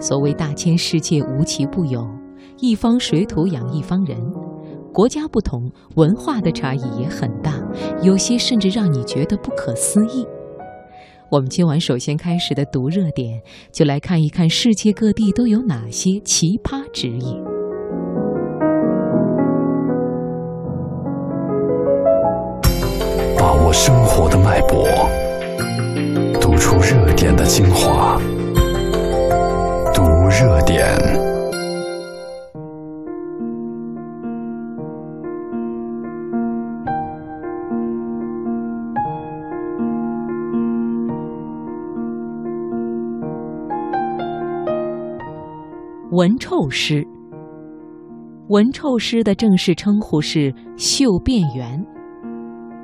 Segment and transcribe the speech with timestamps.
[0.00, 2.06] 所谓大千世界无奇不有，
[2.60, 4.16] 一方水土养一方人。
[4.92, 7.52] 国家不同，文化的差异也很大，
[8.02, 10.26] 有些甚至让你觉得不可思议。
[11.30, 13.42] 我们今晚首先开始的读热点，
[13.72, 17.36] 就来看一看世界各地都有哪些奇葩职业。
[23.36, 24.88] 把握生活的脉搏，
[26.40, 28.20] 读出热点的精华。
[46.10, 47.06] 闻臭师，
[48.48, 51.86] 闻臭师的正式称呼是嗅变员。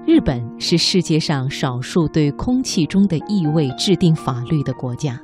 [0.06, 5.18] 日本是世界上少数对空气中的异味制定法律的国家。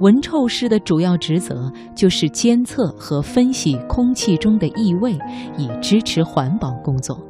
[0.00, 5.16] 闻臭师的主要职责就是监测和分析空气中的异味，
[5.56, 7.24] 以支持环保工作。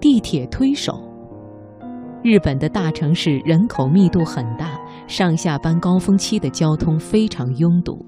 [0.00, 1.06] 地铁推手。
[2.22, 4.78] 日本的大城市人口密度很大，
[5.10, 8.06] 上下班高峰期的交通非常拥堵。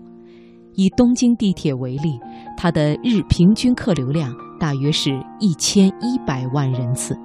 [0.75, 2.17] 以东京地铁为例，
[2.57, 7.19] 它的日平均客流量大约是一千一百万人次。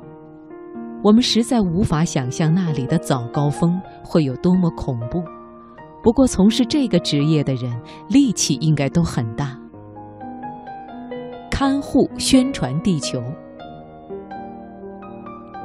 [1.03, 5.21] 我们实在无法想象那里的早高峰会有多么恐怖。
[6.01, 7.71] 不过，从事这个职业的人
[8.09, 9.55] 力气应该都很大。
[11.51, 13.23] 看护宣传地球。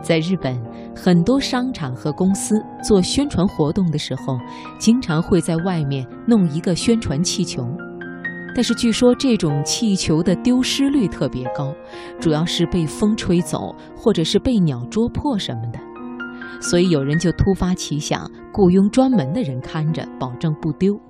[0.03, 0.61] 在日本，
[0.95, 4.37] 很多商场和公司做宣传活动的时候，
[4.79, 7.67] 经常会在外面弄一个宣传气球。
[8.55, 11.73] 但是据说这种气球的丢失率特别高，
[12.21, 15.79] 主要是被风吹走，或者是被鸟啄破什么的。
[16.61, 21.01] 所以有人就突发奇想，雇佣专门的人看着，保证不丢。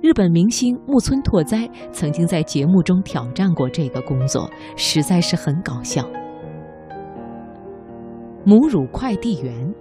[0.00, 6.08] 日本明星木村拓哉曾经在节目中挑战过这个工作，实在是很搞笑。
[8.48, 9.74] 母乳快递员，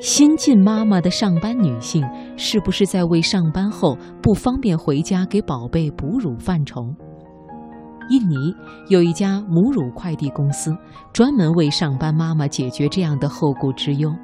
[0.00, 2.00] 新晋妈妈的上班女性
[2.36, 6.94] 是不是在为上班后不方便回家给宝贝哺乳犯愁？
[8.08, 8.54] 印尼
[8.88, 10.72] 有一家母乳快递公司，
[11.12, 14.14] 专门为上班妈妈解决这样的后顾之忧。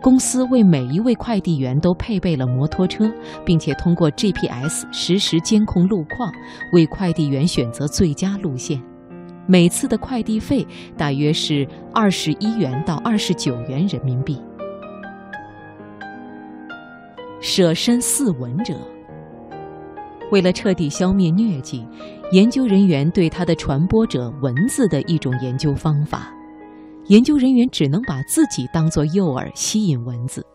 [0.00, 3.12] 公司为每一位快递员都配备了摩托车，
[3.44, 6.32] 并且通过 GPS 实时监控路况，
[6.72, 8.82] 为快递员选择最佳路线。
[9.46, 10.66] 每次的快递费
[10.96, 14.40] 大约是二十一元到二十九元人民币。
[17.40, 18.74] 舍身饲蚊者，
[20.30, 21.84] 为了彻底消灭疟疾，
[22.30, 26.32] 研究人员对它的传播者蚊子的一种研究方法。
[27.06, 30.46] 研究人员只能把自己当作诱饵吸引蚊子，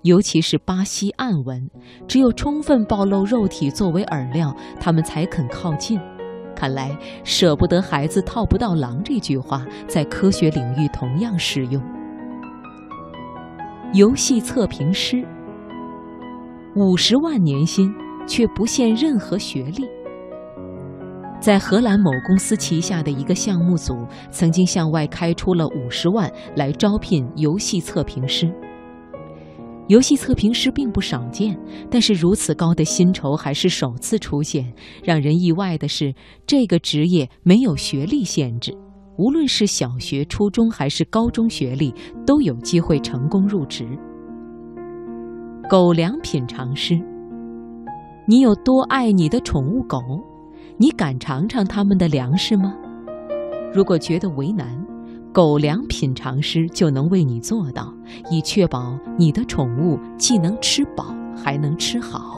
[0.00, 1.70] 尤其是巴西暗蚊，
[2.08, 6.00] 只有充分暴露肉体作为饵料，它们才肯靠近。
[6.60, 6.94] 看来
[7.24, 11.82] “舍不得孩子套不到狼”这句话在科学领域同样适用。
[13.94, 15.26] 游戏测评师，
[16.76, 17.90] 五十万年薪
[18.26, 19.88] 却不限任何学历。
[21.40, 28.52] 在荷兰某公司旗下的一个项目组曾经向外开出了五十万来招聘游戏测评师。
[29.90, 31.58] 游戏测评师并不少见，
[31.90, 34.72] 但是如此高的薪酬还是首次出现。
[35.02, 36.14] 让人意外的是，
[36.46, 38.72] 这个职业没有学历限制，
[39.18, 41.92] 无论是小学、初中还是高中学历，
[42.24, 43.84] 都有机会成功入职。
[45.68, 46.96] 狗粮品尝师，
[48.28, 49.98] 你有多爱你的宠物狗？
[50.76, 52.76] 你敢尝尝它们的粮食吗？
[53.74, 54.68] 如果觉得为难。
[55.32, 57.94] 狗粮品尝师就能为你做到，
[58.32, 62.28] 以确保你的宠物既能吃饱，还能吃好。